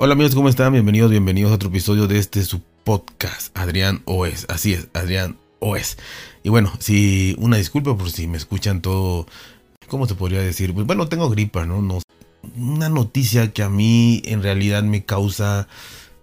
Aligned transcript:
Hola 0.00 0.12
amigos, 0.12 0.36
¿cómo 0.36 0.48
están? 0.48 0.72
Bienvenidos, 0.72 1.10
bienvenidos 1.10 1.50
a 1.50 1.56
otro 1.56 1.70
episodio 1.70 2.06
de 2.06 2.20
este 2.20 2.44
su 2.44 2.60
podcast, 2.84 3.50
Adrián 3.58 4.00
Oes. 4.04 4.46
Así 4.48 4.72
es, 4.72 4.86
Adrián 4.92 5.36
Oes. 5.58 5.98
Y 6.44 6.50
bueno, 6.50 6.70
si 6.78 7.34
una 7.40 7.56
disculpa 7.56 7.98
por 7.98 8.08
si 8.08 8.28
me 8.28 8.36
escuchan 8.36 8.80
todo, 8.80 9.26
¿cómo 9.88 10.06
se 10.06 10.14
podría 10.14 10.38
decir? 10.38 10.72
Pues 10.72 10.86
bueno, 10.86 11.08
tengo 11.08 11.28
gripa, 11.28 11.66
¿no? 11.66 11.82
no 11.82 11.98
una 12.56 12.88
noticia 12.88 13.52
que 13.52 13.64
a 13.64 13.68
mí 13.68 14.22
en 14.24 14.44
realidad 14.44 14.84
me 14.84 15.04
causa, 15.04 15.66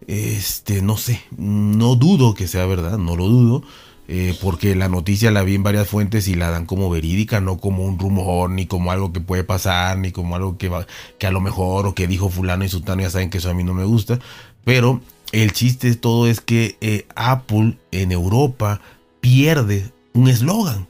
este, 0.07 0.81
no 0.81 0.95
sé, 0.95 1.21
no 1.35 1.97
dudo 1.97 2.33
que 2.33 2.47
sea 2.47 2.65
verdad, 2.67 2.97
no 2.97 3.17
lo 3.17 3.27
dudo 3.27 3.63
eh, 4.07 4.37
porque 4.41 4.75
la 4.75 4.89
noticia 4.89 5.31
la 5.31 5.43
vi 5.43 5.55
en 5.55 5.63
varias 5.63 5.87
fuentes 5.87 6.27
y 6.27 6.35
la 6.35 6.51
dan 6.51 6.65
como 6.65 6.89
verídica, 6.89 7.41
no 7.41 7.57
como 7.57 7.83
un 7.85 7.97
rumor, 7.97 8.49
ni 8.49 8.65
como 8.65 8.91
algo 8.91 9.11
que 9.11 9.19
puede 9.19 9.43
pasar, 9.43 9.97
ni 9.97 10.11
como 10.11 10.35
algo 10.35 10.57
que, 10.57 10.69
va, 10.69 10.85
que 11.17 11.27
a 11.27 11.31
lo 11.31 11.41
mejor 11.41 11.87
o 11.87 11.95
que 11.95 12.07
dijo 12.07 12.29
fulano 12.29 12.65
y 12.65 12.69
sultano, 12.69 13.01
ya 13.01 13.09
saben 13.09 13.29
que 13.29 13.39
eso 13.39 13.49
a 13.49 13.53
mí 13.53 13.63
no 13.63 13.73
me 13.73 13.83
gusta, 13.83 14.19
pero 14.63 15.01
el 15.31 15.51
chiste 15.53 15.89
de 15.89 15.95
todo 15.95 16.27
es 16.27 16.39
que 16.39 16.77
eh, 16.81 17.07
Apple 17.15 17.77
en 17.91 18.11
Europa 18.11 18.79
pierde 19.21 19.91
un 20.13 20.29
eslogan 20.29 20.87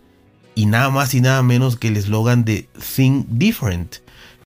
y 0.56 0.66
nada 0.66 0.90
más 0.90 1.14
y 1.14 1.22
nada 1.22 1.42
menos 1.42 1.78
que 1.78 1.90
el 1.90 1.98
eslogan 1.98 2.45
de 2.45 2.68
Think 2.95 3.28
Different. 3.30 3.98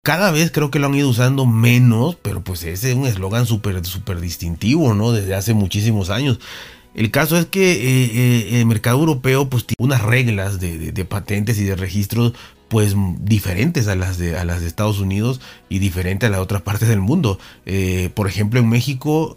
Cada 0.02 0.32
vez 0.32 0.52
creo 0.52 0.72
que 0.72 0.80
lo 0.80 0.88
han 0.88 0.96
ido 0.96 1.10
usando 1.10 1.46
menos, 1.46 2.16
pero 2.22 2.42
pues 2.42 2.64
ese 2.64 2.92
es 2.92 2.98
un 2.98 3.06
eslogan 3.06 3.46
súper, 3.46 3.86
súper 3.86 4.22
distintivo, 4.22 4.94
¿no? 4.94 5.12
Desde 5.12 5.36
hace 5.36 5.54
muchísimos 5.54 6.10
años. 6.10 6.40
El 6.96 7.12
caso 7.12 7.38
es 7.38 7.46
que 7.46 7.72
eh, 7.72 8.12
eh, 8.14 8.60
el 8.60 8.66
mercado 8.66 9.00
europeo 9.00 9.50
pues 9.50 9.66
tiene 9.66 9.86
unas 9.86 10.02
reglas 10.02 10.60
de, 10.60 11.06
patentes 11.06 11.60
y 11.60 11.64
de 11.64 11.76
registros 11.76 12.34
pues 12.68 12.96
diferentes 13.22 13.88
a 13.88 13.96
las 13.96 14.20
de 14.20 14.38
a 14.38 14.46
las 14.46 14.62
de 14.62 14.68
Estados 14.68 15.00
Unidos 15.00 15.42
y 15.70 15.80
diferentes 15.80 16.28
a 16.28 16.32
las 16.32 16.40
otras 16.40 16.62
partes 16.62 16.88
del 16.88 17.00
mundo. 17.00 17.40
Eh, 17.66 18.10
por 18.14 18.28
ejemplo, 18.28 18.60
en 18.60 18.70
México 18.70 19.36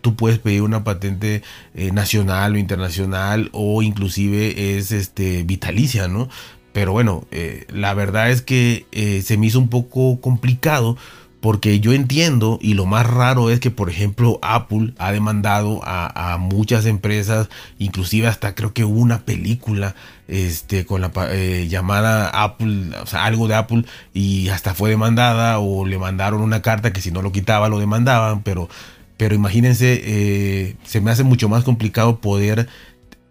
tú 0.00 0.14
puedes 0.14 0.38
pedir 0.38 0.62
una 0.62 0.84
patente 0.84 1.42
nacional 1.74 2.54
o 2.54 2.58
internacional 2.58 3.50
o 3.52 3.82
inclusive 3.82 4.76
es 4.76 4.92
este 4.92 5.42
vitalicia, 5.42 6.08
¿no? 6.08 6.28
Pero 6.72 6.92
bueno, 6.92 7.26
la 7.68 7.92
verdad 7.94 8.30
es 8.30 8.40
que 8.40 8.86
se 9.24 9.36
me 9.36 9.46
hizo 9.46 9.58
un 9.58 9.68
poco 9.68 10.20
complicado 10.20 10.96
porque 11.40 11.80
yo 11.80 11.92
entiendo, 11.94 12.58
y 12.60 12.74
lo 12.74 12.84
más 12.84 13.06
raro 13.06 13.50
es 13.50 13.60
que, 13.60 13.70
por 13.70 13.88
ejemplo, 13.88 14.38
Apple 14.42 14.92
ha 14.98 15.10
demandado 15.10 15.80
a, 15.82 16.36
muchas 16.38 16.84
empresas, 16.84 17.48
inclusive 17.78 18.26
hasta 18.28 18.54
creo 18.54 18.74
que 18.74 18.84
una 18.84 19.20
película 19.20 19.94
este, 20.28 20.84
con 20.84 21.00
la 21.00 21.10
eh, 21.30 21.66
llamada 21.68 22.28
Apple, 22.28 22.90
o 23.02 23.06
sea, 23.06 23.24
algo 23.24 23.48
de 23.48 23.54
Apple, 23.54 23.84
y 24.12 24.50
hasta 24.50 24.74
fue 24.74 24.90
demandada, 24.90 25.58
o 25.58 25.86
le 25.86 25.98
mandaron 25.98 26.42
una 26.42 26.60
carta 26.60 26.92
que 26.92 27.00
si 27.00 27.10
no 27.10 27.22
lo 27.22 27.32
quitaba 27.32 27.70
lo 27.70 27.78
demandaban, 27.78 28.42
pero, 28.42 28.68
pero 29.16 29.34
imagínense, 29.34 30.00
eh, 30.04 30.76
se 30.84 31.00
me 31.00 31.10
hace 31.10 31.24
mucho 31.24 31.48
más 31.48 31.64
complicado 31.64 32.20
poder 32.20 32.68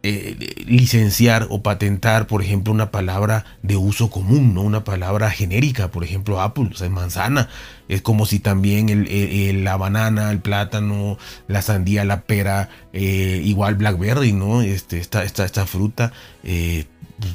eh, 0.02 0.64
licenciar 0.66 1.48
o 1.50 1.62
patentar, 1.62 2.26
por 2.26 2.42
ejemplo, 2.42 2.72
una 2.74 2.90
palabra 2.90 3.44
de 3.64 3.76
uso 3.76 4.10
común, 4.10 4.54
¿no? 4.54 4.62
Una 4.62 4.86
palabra 4.86 5.30
genérica, 5.30 5.92
por 5.92 6.06
ejemplo, 6.06 6.40
Apple, 6.40 6.70
o 6.72 6.76
sea, 6.78 6.90
manzana. 6.90 7.50
Es 7.90 8.02
como 8.02 8.26
si 8.26 8.40
también 8.40 8.88
el, 8.88 9.64
la 9.66 9.76
banana, 9.76 10.32
el 10.32 10.40
plátano, 10.40 11.18
la 11.48 11.62
sandía, 11.62 12.06
la 12.06 12.22
pera, 12.22 12.70
eh, 12.94 13.42
igual 13.44 13.76
blackberry, 13.76 14.32
¿no? 14.32 14.62
Este, 14.62 15.00
esta, 15.00 15.24
esta, 15.24 15.44
esta 15.44 15.66
fruta, 15.66 16.14
eh, 16.44 16.86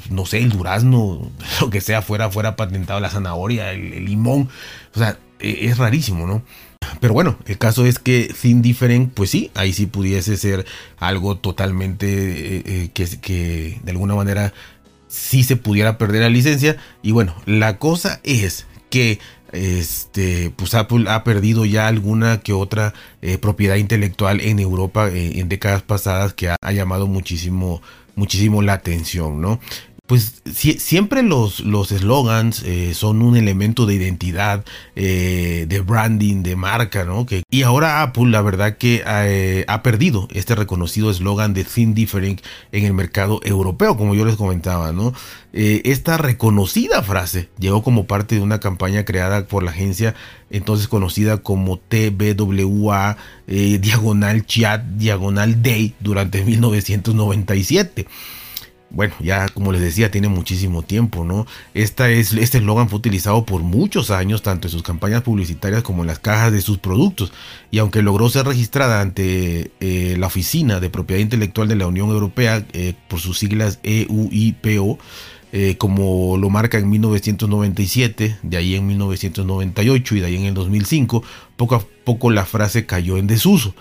no 0.09 0.25
sé, 0.25 0.39
el 0.39 0.49
durazno, 0.49 1.29
lo 1.61 1.69
que 1.69 1.81
sea, 1.81 2.01
fuera, 2.01 2.31
fuera 2.31 2.55
patentado, 2.55 2.99
la 2.99 3.11
zanahoria, 3.11 3.73
el 3.73 4.05
que 4.05 4.15
O 4.15 4.47
sea, 4.95 5.19
e, 5.39 5.67
es 5.67 5.77
rarísimo, 5.77 6.25
¿no? 6.25 6.41
Pero 6.99 7.13
bueno, 7.13 7.37
el 7.45 7.57
caso 7.57 7.85
es 7.85 7.99
que 7.99 8.33
Thin 8.39 8.61
Different, 8.61 9.13
pues 9.13 9.29
sí, 9.29 9.51
ahí 9.53 9.73
sí 9.73 9.85
pudiese 9.85 10.37
ser 10.37 10.65
algo 10.97 11.37
totalmente 11.37 12.07
eh, 12.07 12.63
eh, 12.65 12.89
que, 12.93 13.05
que 13.19 13.79
de 13.83 13.91
alguna 13.91 14.15
manera 14.15 14.53
sí 15.07 15.43
se 15.43 15.55
pudiera 15.55 15.97
perder 15.97 16.21
la 16.21 16.29
licencia. 16.29 16.77
Y 17.01 17.11
bueno, 17.11 17.35
la 17.45 17.77
cosa 17.77 18.19
es 18.23 18.65
que 18.89 19.19
este, 19.51 20.51
pues 20.55 20.73
Apple 20.73 21.05
ha 21.09 21.23
perdido 21.23 21.65
ya 21.65 21.87
alguna 21.87 22.39
que 22.39 22.53
otra 22.53 22.93
eh, 23.21 23.37
propiedad 23.37 23.75
intelectual 23.75 24.41
en 24.41 24.59
Europa 24.59 25.09
en 25.11 25.47
décadas 25.47 25.81
pasadas 25.81 26.33
que 26.33 26.49
ha, 26.49 26.57
ha, 26.61 26.71
llamado 26.71 27.07
muchísimo, 27.07 27.81
muchísimo 28.15 28.61
la 28.61 28.73
atención, 28.73 29.41
¿no? 29.41 29.59
Pues 30.07 30.43
siempre 30.53 31.23
los 31.23 31.57
slogans 31.57 32.61
eh, 32.63 32.93
son 32.93 33.23
un 33.23 33.35
elemento 33.37 33.87
de 33.87 33.95
identidad, 33.95 34.63
eh, 34.95 35.65
de 35.67 35.79
branding, 35.81 36.43
de 36.43 36.55
marca, 36.55 37.05
¿no? 37.05 37.25
Y 37.49 37.63
ahora 37.63 38.03
Apple, 38.03 38.27
la 38.27 38.41
verdad 38.41 38.77
que 38.77 39.03
eh, 39.05 39.65
ha 39.67 39.81
perdido 39.81 40.27
este 40.31 40.53
reconocido 40.53 41.09
eslogan 41.09 41.55
de 41.55 41.63
Think 41.63 41.95
Different 41.95 42.41
en 42.71 42.85
el 42.85 42.93
mercado 42.93 43.39
europeo, 43.43 43.97
como 43.97 44.13
yo 44.13 44.25
les 44.25 44.35
comentaba, 44.35 44.91
¿no? 44.91 45.13
esta 45.57 46.17
reconocida 46.17 47.01
frase 47.01 47.47
llegó 47.57 47.81
como 47.81 48.07
parte 48.07 48.35
de 48.35 48.41
una 48.41 48.59
campaña 48.59 49.05
creada 49.05 49.47
por 49.47 49.63
la 49.63 49.71
agencia 49.71 50.13
entonces 50.49 50.89
conocida 50.89 51.37
como 51.37 51.77
TBWA 51.77 53.15
Diagonal 53.47 54.45
Chat 54.45 54.83
Diagonal 54.83 55.63
Day 55.63 55.95
durante 56.01 56.43
1997 56.43 58.05
bueno, 58.95 59.13
ya 59.19 59.49
como 59.49 59.73
les 59.73 59.81
decía, 59.81 60.09
tiene 60.09 60.29
muchísimo 60.29 60.81
tiempo, 60.81 61.25
¿no? 61.25 61.45
Esta 61.73 62.09
es, 62.09 62.31
este 62.31 62.59
eslogan 62.59 62.87
fue 62.87 62.97
utilizado 62.97 63.45
por 63.45 63.61
muchos 63.61 64.09
años, 64.09 64.41
tanto 64.41 64.69
en 64.69 64.71
sus 64.71 64.83
campañas 64.83 65.21
publicitarias 65.21 65.83
como 65.83 66.03
en 66.03 66.07
las 66.07 66.19
cajas 66.19 66.53
de 66.53 66.61
sus 66.61 66.77
productos, 66.77 67.33
y 67.71 67.79
aunque 67.79 68.01
logró 68.01 68.29
ser 68.29 68.45
registrada 68.45 69.01
ante 69.01 69.71
eh, 69.81 70.15
la 70.17 70.27
Oficina 70.27 70.79
de 70.79 70.89
Propiedad 70.89 71.21
Intelectual 71.21 71.67
de 71.67 71.75
la 71.75 71.87
Unión 71.87 72.09
Europea, 72.09 72.65
eh, 72.71 72.93
por 73.09 73.19
sus 73.19 73.37
siglas 73.37 73.79
EUIPO, 73.83 74.97
eh, 75.51 75.75
como 75.77 76.37
lo 76.37 76.49
marca 76.49 76.77
en 76.77 76.89
1997, 76.89 78.37
de 78.43 78.57
ahí 78.57 78.75
en 78.75 78.87
1998 78.87 80.15
y 80.15 80.19
de 80.21 80.25
ahí 80.25 80.35
en 80.37 80.45
el 80.45 80.53
2005, 80.53 81.21
poco 81.57 81.75
a 81.75 81.81
poco 82.05 82.31
la 82.31 82.45
frase 82.45 82.85
cayó 82.85 83.17
en 83.17 83.27
desuso 83.27 83.75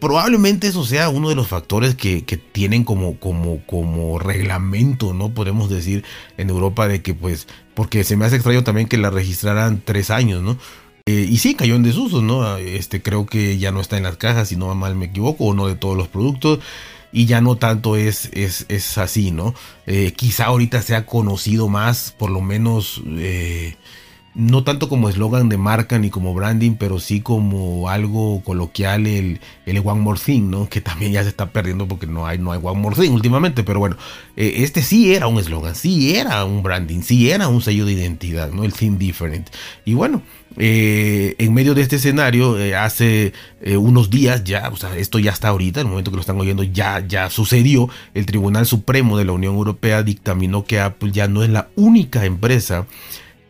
probablemente 0.00 0.68
eso 0.68 0.84
sea 0.84 1.08
uno 1.08 1.28
de 1.28 1.34
los 1.34 1.48
factores 1.48 1.94
que, 1.94 2.22
tienen 2.52 2.84
como, 2.84 3.18
como, 3.18 3.64
como 3.66 4.18
reglamento, 4.18 5.14
¿no? 5.14 5.32
Podemos 5.32 5.70
decir 5.70 6.04
en 6.36 6.50
Europa 6.50 6.88
de 6.88 7.02
que 7.02 7.14
pues, 7.14 7.46
porque 7.74 8.04
se 8.04 8.16
me 8.16 8.24
hace 8.24 8.36
extraño 8.36 8.64
también 8.64 8.88
que 8.88 8.98
la 8.98 9.10
registraran 9.10 9.82
tres 9.84 10.10
años, 10.10 10.42
¿no? 10.42 10.58
Eh, 11.06 11.26
y 11.28 11.36
sí, 11.38 11.54
cayó 11.54 11.74
en 11.74 11.82
desuso, 11.82 12.22
¿no? 12.22 12.56
Este, 12.56 13.02
creo 13.02 13.26
que 13.26 13.58
ya 13.58 13.72
no 13.72 13.80
está 13.80 13.96
en 13.96 14.04
las 14.04 14.16
cajas, 14.16 14.48
si 14.48 14.56
no 14.56 14.74
mal 14.74 14.94
me 14.96 15.06
equivoco, 15.06 15.44
o 15.44 15.54
no 15.54 15.66
de 15.66 15.74
todos 15.74 15.96
los 15.96 16.08
productos. 16.08 16.60
Y 17.12 17.26
ya 17.26 17.40
no 17.40 17.56
tanto 17.56 17.96
es, 17.96 18.30
es, 18.32 18.66
es 18.68 18.98
así, 18.98 19.30
¿no? 19.30 19.54
Eh, 19.86 20.12
quizá 20.16 20.46
ahorita 20.46 20.82
sea 20.82 21.06
conocido 21.06 21.68
más, 21.68 22.14
por 22.18 22.30
lo 22.30 22.40
menos... 22.40 23.02
Eh, 23.06 23.76
no 24.34 24.64
tanto 24.64 24.88
como 24.88 25.08
eslogan 25.08 25.48
de 25.48 25.56
marca 25.56 25.98
ni 25.98 26.10
como 26.10 26.34
branding, 26.34 26.72
pero 26.72 26.98
sí 26.98 27.20
como 27.20 27.88
algo 27.88 28.42
coloquial 28.42 29.06
el, 29.06 29.40
el 29.64 29.78
One 29.78 30.00
More 30.00 30.18
Thing, 30.18 30.50
¿no? 30.50 30.68
Que 30.68 30.80
también 30.80 31.12
ya 31.12 31.22
se 31.22 31.28
está 31.28 31.50
perdiendo 31.50 31.86
porque 31.86 32.06
no 32.06 32.26
hay, 32.26 32.38
no 32.38 32.50
hay 32.50 32.58
One 32.62 32.80
More 32.80 32.96
Thing 32.96 33.12
últimamente, 33.12 33.62
pero 33.62 33.78
bueno, 33.78 33.96
eh, 34.36 34.54
este 34.58 34.82
sí 34.82 35.14
era 35.14 35.28
un 35.28 35.38
eslogan, 35.38 35.76
sí 35.76 36.16
era 36.16 36.44
un 36.44 36.62
branding, 36.64 37.02
sí 37.02 37.30
era 37.30 37.46
un 37.46 37.62
sello 37.62 37.86
de 37.86 37.92
identidad, 37.92 38.50
¿no? 38.50 38.64
El 38.64 38.72
Thing 38.72 38.98
Different. 38.98 39.50
Y 39.84 39.94
bueno, 39.94 40.22
eh, 40.56 41.36
en 41.38 41.54
medio 41.54 41.74
de 41.74 41.82
este 41.82 41.96
escenario, 41.96 42.58
eh, 42.58 42.74
hace 42.74 43.32
unos 43.78 44.10
días 44.10 44.44
ya, 44.44 44.68
o 44.68 44.76
sea, 44.76 44.96
esto 44.96 45.18
ya 45.18 45.30
está 45.30 45.48
ahorita, 45.48 45.80
en 45.80 45.86
el 45.86 45.90
momento 45.90 46.10
que 46.10 46.16
lo 46.16 46.20
están 46.20 46.40
oyendo, 46.40 46.64
ya, 46.64 47.06
ya 47.06 47.30
sucedió, 47.30 47.88
el 48.14 48.26
Tribunal 48.26 48.66
Supremo 48.66 49.16
de 49.16 49.24
la 49.24 49.32
Unión 49.32 49.54
Europea 49.54 50.02
dictaminó 50.02 50.64
que 50.64 50.80
Apple 50.80 51.12
ya 51.12 51.28
no 51.28 51.44
es 51.44 51.50
la 51.50 51.68
única 51.76 52.24
empresa 52.24 52.86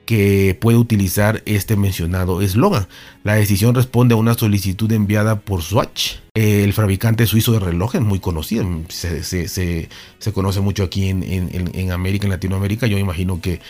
que 0.05 0.57
puede 0.61 0.79
utilizar 0.79 1.43
este 1.47 1.77
mencionado 1.77 2.43
eslogan. 2.43 2.87
La 3.23 3.35
decisión 3.35 3.75
responde 3.75 4.15
a 4.15 4.19
una 4.19 4.35
solicitud 4.35 4.91
enviada 4.93 5.41
por 5.41 5.63
Swatch, 5.63 6.17
el 6.35 6.73
fabricante 6.73 7.27
suizo 7.27 7.53
de 7.53 7.61
relojes 7.61 8.01
muy 8.01 8.19
conocido, 8.19 8.67
se, 8.89 9.89
conoce 10.33 10.61
mucho 10.61 10.83
aquí 10.83 11.09
en, 11.09 11.23
en, 11.23 11.93
América, 11.93 12.27
en 12.27 12.31
Latinoamérica, 12.31 12.87
yo 12.87 12.99
imagino 12.99 13.41
que 13.41 13.61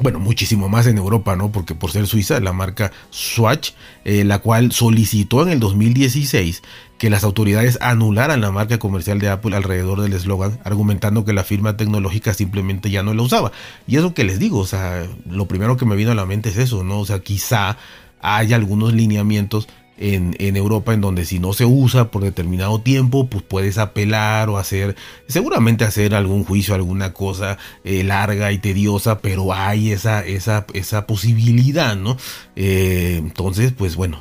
bueno, 0.00 0.18
muchísimo 0.18 0.68
más 0.68 0.86
en 0.86 0.98
Europa, 0.98 1.36
¿no? 1.36 1.52
Porque 1.52 1.74
por 1.74 1.90
ser 1.90 2.06
suiza, 2.06 2.40
la 2.40 2.52
marca 2.52 2.90
Swatch, 3.10 3.72
eh, 4.04 4.24
la 4.24 4.38
cual 4.38 4.72
solicitó 4.72 5.42
en 5.42 5.50
el 5.50 5.60
2016 5.60 6.62
que 6.98 7.10
las 7.10 7.24
autoridades 7.24 7.78
anularan 7.80 8.40
la 8.40 8.50
marca 8.50 8.78
comercial 8.78 9.18
de 9.18 9.28
Apple 9.28 9.56
alrededor 9.56 10.02
del 10.02 10.12
eslogan, 10.12 10.58
argumentando 10.64 11.24
que 11.24 11.32
la 11.32 11.44
firma 11.44 11.76
tecnológica 11.76 12.34
simplemente 12.34 12.90
ya 12.90 13.02
no 13.02 13.14
la 13.14 13.22
usaba. 13.22 13.52
Y 13.86 13.96
es 13.96 14.02
lo 14.02 14.12
que 14.14 14.24
les 14.24 14.38
digo, 14.38 14.58
o 14.58 14.66
sea, 14.66 15.06
lo 15.28 15.46
primero 15.46 15.76
que 15.76 15.86
me 15.86 15.96
vino 15.96 16.12
a 16.12 16.14
la 16.14 16.26
mente 16.26 16.50
es 16.50 16.58
eso, 16.58 16.84
¿no? 16.84 17.00
O 17.00 17.06
sea, 17.06 17.20
quizá 17.20 17.78
haya 18.20 18.56
algunos 18.56 18.92
lineamientos 18.92 19.68
en, 20.00 20.56
Europa 20.56 20.94
en 20.94 21.02
donde 21.02 21.24
si 21.24 21.38
no 21.38 21.52
se 21.52 21.66
usa 21.66 22.10
por 22.10 22.22
determinado 22.22 22.80
tiempo, 22.80 23.28
pues 23.28 23.44
puedes 23.44 23.78
apelar 23.78 24.48
o 24.48 24.58
hacer, 24.58 24.96
seguramente 25.28 25.84
hacer 25.84 26.14
algún 26.14 26.44
juicio, 26.44 26.74
alguna 26.74 27.12
cosa 27.12 27.58
eh, 27.84 28.02
larga 28.02 28.50
y 28.50 28.58
tediosa, 28.58 29.20
pero 29.20 29.52
hay 29.52 29.92
esa, 29.92 30.24
esa, 30.24 30.66
esa 30.72 31.06
posibilidad, 31.06 31.96
¿no? 31.96 32.16
Eh, 32.62 33.16
entonces, 33.16 33.72
pues 33.72 33.96
bueno, 33.96 34.20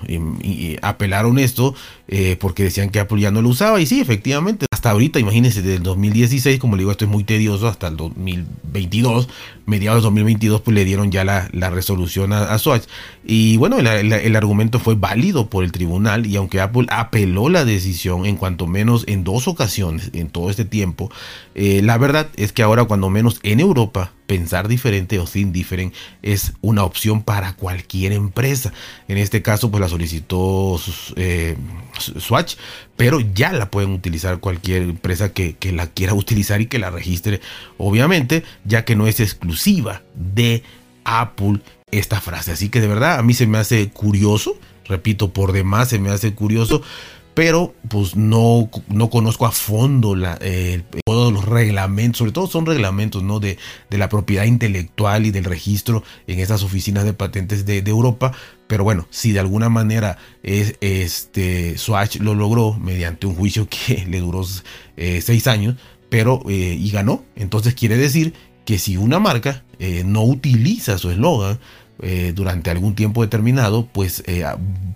apelaron 0.81 1.39
esto 1.39 1.75
eh, 2.07 2.37
porque 2.39 2.63
decían 2.63 2.89
que 2.89 3.01
Apple 3.01 3.19
ya 3.19 3.31
no 3.31 3.41
lo 3.41 3.49
usaba 3.49 3.81
y 3.81 3.85
sí, 3.85 3.99
efectivamente, 3.99 4.65
hasta 4.71 4.91
ahorita, 4.91 5.19
imagínense, 5.19 5.61
desde 5.61 5.75
el 5.75 5.83
2016, 5.83 6.57
como 6.57 6.77
le 6.77 6.83
digo, 6.83 6.91
esto 6.91 7.03
es 7.03 7.11
muy 7.11 7.25
tedioso, 7.25 7.67
hasta 7.67 7.89
el 7.89 7.97
2022, 7.97 9.27
mediados 9.65 10.01
de 10.01 10.05
2022, 10.05 10.61
pues 10.61 10.73
le 10.73 10.85
dieron 10.85 11.11
ya 11.11 11.25
la, 11.25 11.49
resolución 11.69 12.31
a, 12.31 12.57
Swatch. 12.59 12.83
Y 13.25 13.57
bueno, 13.57 13.77
el, 13.77 14.35
argumento 14.37 14.79
fue 14.79 14.95
válido 14.95 15.49
por 15.49 15.65
el 15.65 15.73
tribunal 15.73 16.25
y 16.25 16.37
aunque 16.37 16.61
Apple 16.61 16.87
apeló 16.91 17.49
la 17.49 17.65
decisión 17.65 18.25
en 18.25 18.37
cuanto 18.37 18.67
menos 18.67 19.03
en 19.07 19.25
dos 19.25 19.49
ocasiones 19.49 20.11
en 20.13 20.29
todo 20.29 20.49
este 20.49 20.63
tiempo, 20.63 21.11
eh, 21.55 21.81
la 21.83 21.97
verdad 21.97 22.29
es 22.37 22.53
que 22.53 22.63
ahora 22.63 22.85
cuando 22.85 23.09
menos 23.09 23.41
en 23.43 23.59
Europa 23.59 24.13
pensar 24.29 24.67
diferente 24.67 25.17
o 25.17 25.25
sin 25.25 25.51
diferente 25.51 25.97
es 26.21 26.53
una 26.61 26.83
opción 26.83 27.23
para 27.23 27.53
cualquier 27.53 28.11
empresa. 28.11 28.71
En 29.07 29.17
este 29.17 29.41
caso, 29.41 29.71
pues 29.71 29.81
la 29.81 29.89
solicitó 29.89 30.79
eh, 31.15 31.57
Swatch, 31.97 32.55
pero 32.95 33.21
ya 33.21 33.51
la 33.51 33.71
pueden 33.71 33.89
utilizar 33.89 34.39
cualquier 34.39 34.83
empresa 34.83 35.33
que, 35.33 35.55
que, 35.55 35.71
la 35.71 35.87
quiera 35.87 36.13
utilizar 36.13 36.61
y 36.61 36.67
que 36.67 36.77
la 36.77 36.91
registre, 36.91 37.41
obviamente, 37.79 38.43
ya 38.65 38.85
que 38.85 38.95
no 38.95 39.07
es 39.07 39.19
exclusiva 39.19 40.03
de 40.13 40.61
Apple 41.05 41.61
esta 41.89 42.21
frase. 42.21 42.51
Así 42.51 42.69
que 42.69 42.81
de 42.81 42.87
verdad 42.87 43.17
a 43.17 43.23
mí 43.23 43.33
se 43.33 43.47
me 43.47 43.57
hace 43.57 43.89
curioso, 43.89 44.59
repito, 44.85 45.33
por 45.33 45.53
demás 45.53 45.89
se 45.89 45.97
me 45.97 46.11
hace 46.11 46.35
curioso 46.35 46.83
pero 47.39 47.73
pues 47.87 48.17
no, 48.17 48.69
no 48.89 49.09
conozco 49.09 49.45
a 49.45 49.51
fondo 49.53 50.13
todos 51.05 51.31
los 51.31 51.45
reglamentos, 51.45 52.17
sobre 52.17 52.33
todo 52.33 52.47
son 52.47 52.65
reglamentos 52.65 53.23
¿no? 53.23 53.39
de, 53.39 53.57
de, 53.89 53.97
la 53.97 54.09
propiedad 54.09 54.43
intelectual 54.43 55.25
y 55.25 55.31
del 55.31 55.45
registro 55.45 56.03
en 56.27 56.41
estas 56.41 56.63
oficinas 56.63 57.05
de 57.05 57.13
patentes 57.13 57.65
de, 57.65 57.77
Europa. 57.77 58.33
Pero 58.67 58.83
bueno, 58.83 59.07
si 59.09 59.31
de 59.31 59.39
alguna 59.39 59.69
manera 59.69 60.17
es, 60.43 60.75
este, 60.81 61.77
Swatch 61.77 62.17
lo 62.17 62.35
logró 62.35 62.73
mediante 62.73 63.25
un 63.25 63.35
juicio 63.35 63.69
que 63.69 64.05
le 64.09 64.19
duró 64.19 64.45
eh, 64.97 65.21
seis 65.21 65.47
años, 65.47 65.77
pero 66.09 66.41
eh, 66.49 66.75
y 66.77 66.91
ganó, 66.91 67.23
entonces 67.37 67.73
quiere 67.73 67.95
decir 67.95 68.33
que 68.69 68.77
si 68.77 68.97
una 68.97 69.17
marca 69.17 69.63
no 70.05 70.21
utiliza 70.21 70.99
su 70.99 71.09
eslogan, 71.09 71.57
eh, 72.01 72.31
durante 72.33 72.69
algún 72.69 72.95
tiempo 72.95 73.23
determinado, 73.23 73.85
pues 73.91 74.23
eh, 74.25 74.45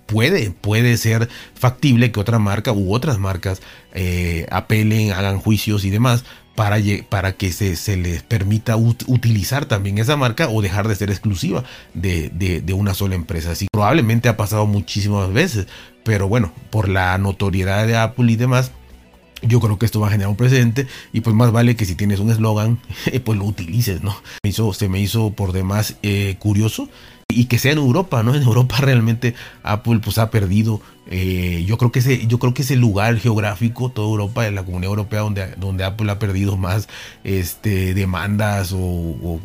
puede, 0.06 0.52
puede 0.52 0.96
ser 0.96 1.28
factible 1.54 2.10
que 2.10 2.18
otra 2.18 2.38
marca 2.38 2.72
u 2.72 2.94
otras 2.94 3.18
marcas 3.18 3.60
eh, 3.92 4.46
apelen, 4.50 5.12
hagan 5.12 5.38
juicios 5.38 5.84
y 5.84 5.90
demás 5.90 6.24
para, 6.54 6.78
para 7.10 7.32
que 7.32 7.52
se, 7.52 7.76
se, 7.76 7.98
les 7.98 8.22
permita 8.22 8.76
utilizar 8.76 9.66
también 9.66 9.98
esa 9.98 10.16
marca 10.16 10.48
o 10.48 10.62
dejar 10.62 10.88
de 10.88 10.94
ser 10.94 11.10
exclusiva 11.10 11.64
de, 11.92 12.30
de, 12.30 12.72
una 12.72 12.94
sola 12.94 13.16
empresa. 13.16 13.50
Así 13.50 13.66
probablemente 13.70 14.30
ha 14.30 14.38
pasado 14.38 14.64
muchísimas 14.64 15.30
veces, 15.30 15.66
pero 16.04 16.26
bueno, 16.26 16.54
por 16.70 16.88
la 16.88 17.18
notoriedad 17.18 17.86
de 17.86 17.98
Apple 17.98 18.32
y 18.32 18.36
demás, 18.36 18.70
yo 19.46 19.60
creo 19.60 19.78
que 19.78 19.86
esto 19.86 20.00
va 20.00 20.08
a 20.08 20.10
generar 20.10 20.30
un 20.30 20.36
precedente 20.36 20.86
y 21.12 21.20
pues 21.20 21.34
más 21.34 21.52
vale 21.52 21.76
que 21.76 21.84
si 21.84 21.94
tienes 21.94 22.20
un 22.20 22.30
eslogan, 22.30 22.78
pues 23.24 23.38
lo 23.38 23.44
utilices, 23.44 24.02
¿no? 24.02 24.16
Me 24.42 24.50
hizo, 24.50 24.72
se 24.72 24.88
me 24.88 25.00
hizo 25.00 25.30
por 25.30 25.52
demás 25.52 25.96
eh, 26.02 26.36
curioso 26.38 26.88
y 27.28 27.46
que 27.46 27.58
sea 27.58 27.72
en 27.72 27.78
Europa, 27.78 28.22
¿no? 28.22 28.34
En 28.34 28.42
Europa 28.42 28.76
realmente 28.78 29.34
Apple 29.62 30.00
pues 30.02 30.18
ha 30.18 30.30
perdido 30.30 30.80
eh, 31.06 31.64
yo 31.66 31.76
creo 31.76 31.92
que 31.92 31.98
ese, 31.98 32.26
yo 32.26 32.38
creo 32.38 32.54
que 32.54 32.62
ese 32.62 32.76
lugar 32.76 33.18
geográfico, 33.18 33.90
toda 33.90 34.08
Europa, 34.08 34.46
en 34.46 34.54
la 34.54 34.64
Comunidad 34.64 34.90
Europea, 34.90 35.20
donde, 35.20 35.54
donde 35.56 35.84
Apple 35.84 36.10
ha 36.10 36.18
perdido 36.18 36.56
más 36.56 36.88
este, 37.24 37.94
demandas 37.94 38.72
o, 38.74 39.40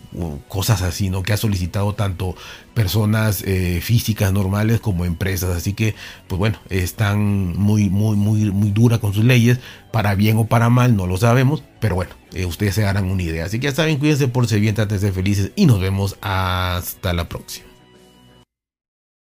cosas 0.48 0.82
así, 0.82 1.10
¿no? 1.10 1.24
Que 1.24 1.34
ha 1.34 1.38
solicitado 1.38 1.94
tanto 1.94 2.36
personas 2.74 3.44
eh, 3.46 3.82
físicas 3.82 4.32
normales 4.32 4.80
como 4.80 5.06
empresas. 5.06 5.56
Así 5.56 5.74
que, 5.74 5.96
pues 6.28 6.40
bueno, 6.40 6.60
están 6.70 7.58
muy, 7.58 7.90
muy, 7.90 8.16
muy, 8.16 8.52
muy 8.52 8.72
duras 8.72 9.00
con 9.00 9.14
sus 9.14 9.26
leyes, 9.26 9.60
para 9.92 10.16
bien 10.16 10.38
o 10.38 10.46
para 10.46 10.70
mal, 10.70 10.96
no 10.96 11.08
lo 11.08 11.18
sabemos, 11.18 11.64
pero 11.80 11.96
bueno, 11.96 12.12
eh, 12.34 12.46
ustedes 12.46 12.76
se 12.76 12.86
harán 12.86 13.06
una 13.06 13.24
idea. 13.24 13.46
Así 13.46 13.60
que 13.60 13.68
ya 13.68 13.76
saben, 13.76 13.98
cuídense 13.98 14.28
por 14.28 14.48
ser 14.48 14.60
bien, 14.60 14.76
traten 14.76 15.00
de 15.00 15.12
felices 15.12 15.52
y 15.56 15.66
nos 15.66 15.80
vemos 15.80 16.18
hasta 16.22 17.14
la 17.14 17.30
próxima. 17.30 17.68